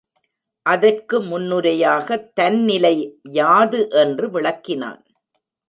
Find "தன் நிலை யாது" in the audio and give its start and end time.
2.33-3.89